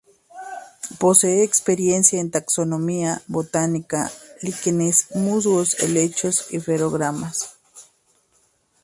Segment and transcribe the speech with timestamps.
[1.01, 4.09] Posee experiencia en taxonomía botánica:
[4.41, 7.57] líquenes, musgos, helechos, fanerógamas.